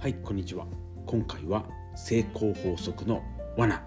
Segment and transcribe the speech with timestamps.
[0.00, 0.64] はいこんにちは。
[1.04, 3.22] 今回は成功法則の
[3.58, 3.84] 罠。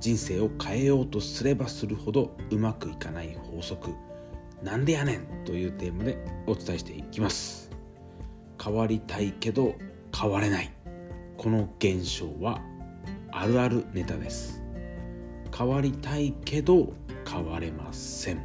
[0.00, 3.94] 人生を変えようとすればするほどうまくいかない法則。
[4.64, 7.70] なんでやねんというテーマでお伝えしていきます。
[8.60, 9.76] 変わりたいけど
[10.12, 10.72] 変われない。
[11.36, 12.60] この現象は
[13.30, 14.60] あるあるネタです。
[15.56, 16.92] 変わりたいけど
[17.24, 18.40] 変われません。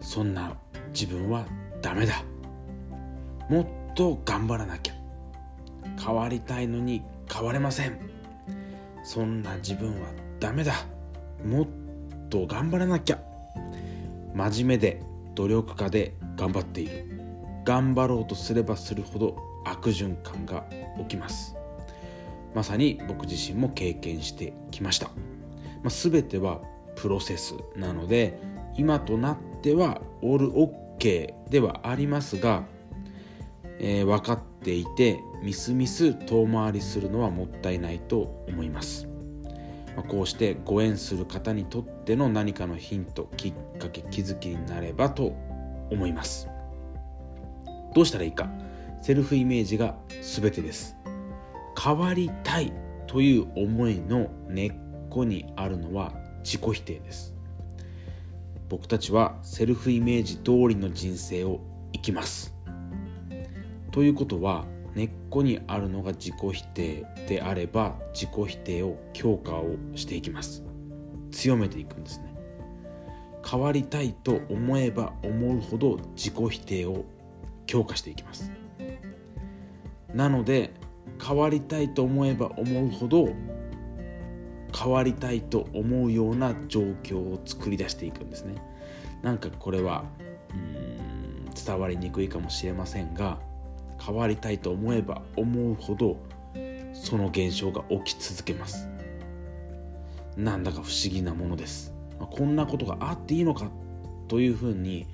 [0.00, 0.56] そんな
[0.94, 1.46] 自分は
[1.82, 2.22] ダメだ。
[3.50, 4.97] もっと頑張らなきゃ。
[5.98, 7.02] 変わりたいのに
[7.32, 7.98] 変われません。
[9.02, 10.08] そんな自分は
[10.40, 10.74] ダメだ。
[11.44, 11.66] もっ
[12.28, 13.18] と頑張らなきゃ。
[14.34, 15.02] 真面目で
[15.34, 17.08] 努力家で頑張っている。
[17.64, 20.64] 頑張ろうとすればするほど悪循環が
[20.98, 21.54] 起きます。
[22.54, 25.08] まさに僕自身も経験してきました、
[25.82, 26.60] まあ、全ては
[26.96, 28.40] プロセスなので
[28.76, 32.64] 今となってはオールオッケーではありますが、
[33.78, 39.06] えー、分かっていてみすみす遠回りするのはもったいないと思います、
[39.96, 45.36] まあ、こうしてご縁する方にとっての何かのヒントきっかけ気づきになればと
[45.90, 46.48] 思います。
[47.94, 48.48] どうしたらいいか。
[49.00, 50.96] セルフイメージが全てです。
[51.80, 52.72] 変わりたい
[53.06, 54.72] という思いの根っ
[55.08, 56.12] こにあるのは
[56.44, 57.34] 自己否定です。
[58.68, 61.60] 僕たちはセルフイメージ通りの人生を
[61.92, 62.57] 生きます。
[63.98, 70.62] ということは根っこにあるのが自己否定であれば自己否定を強化をしていきます。
[71.32, 72.32] 強めていくんですね。
[73.44, 77.06] 変わりたいと思えば思うほど自己否定を
[77.66, 78.52] 強化していきます。
[80.14, 80.74] なので
[81.20, 83.30] 変わりたいと思えば思うほど
[84.80, 88.62] 変わりたいと思うような状況を作り出していくんですね。
[89.22, 90.04] なんかこれは
[90.52, 93.40] うん伝わりにくいかもしれませんが
[94.00, 96.16] 変わりたいと思えば思うほど
[96.92, 98.88] その現象が起き続けます。
[100.36, 101.94] なんだか不思議なものです。
[102.18, 103.70] こんなことがあっていいのか
[104.28, 105.06] というふうに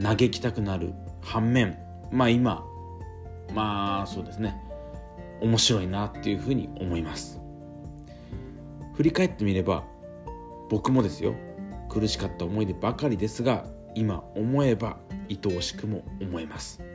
[0.00, 1.78] 嘆きたくなる反面
[2.10, 2.64] まあ今
[3.54, 4.56] まあそうですね。
[5.40, 7.40] 面白いなっていうふうに思います。
[8.94, 9.84] 振り返ってみれば
[10.68, 11.34] 僕もですよ。
[11.88, 14.98] 苦しかった思い出ばかりですが今思えば
[15.28, 16.89] 愛おしくも思えます。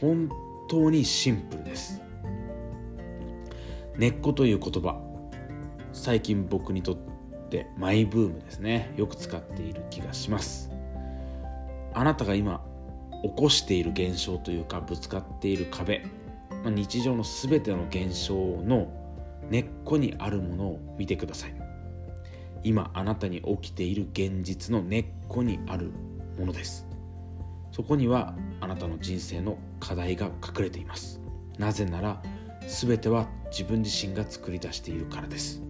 [0.00, 0.30] 本
[0.68, 2.00] 当にシンプルです。
[3.96, 4.98] 根っこという言葉
[5.92, 6.96] 最近僕にとっ
[7.50, 8.94] てマイブームですね。
[8.96, 10.70] よく使っている気がします。
[11.92, 12.64] あなたが今
[13.22, 16.06] 起こしている現象というかぶつかっている壁
[16.64, 18.92] ま日常の全ての現象の
[19.50, 21.54] 根っこにあるものを見てください。
[22.62, 25.90] 今あなたに起きている現実の根っこにある
[26.38, 26.89] ものです。
[27.80, 31.18] そこにはあなたの人生の課題が隠れています。
[31.56, 32.22] なぜなら
[32.68, 35.62] 全ては自分自身が作り出しているからです。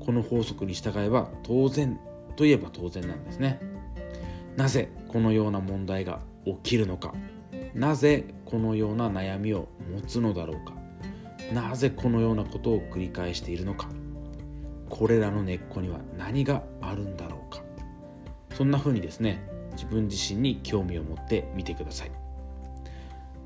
[0.00, 1.98] この法則に従えば当然
[2.36, 3.58] といえば当然なんですね。
[4.54, 7.14] なぜこのような問題が起きるのか。
[7.72, 10.74] なぜこのような悩みを持つのだろうか。
[11.54, 13.88] なぜこのようなことを繰り返しているのか。
[14.90, 17.62] これらの根っこには何があるんだろうか。
[18.54, 22.10] そんな風にですね自分自身に興味を持ってみてください。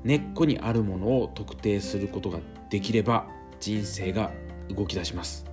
[0.03, 2.39] 根っこにあるものを特定することが
[2.71, 3.27] できれば
[3.59, 4.31] 人生が
[4.75, 5.45] 動き出します。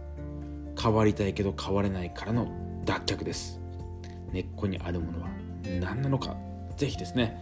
[0.81, 2.49] 変わりたいけど変われないからの
[2.87, 3.61] 脱却です。
[4.33, 5.29] 根っこにあるものは
[5.81, 6.35] 何なのか
[6.79, 7.37] ぜひですね、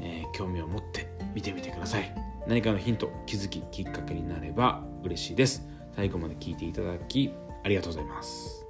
[0.00, 2.14] えー、興味を持って見てみてください。
[2.46, 5.68] 何かのヒント気づききっかけになれば嬉しいです。
[5.94, 7.34] 最後まで聞いていただき
[7.64, 8.66] ありがとうございます。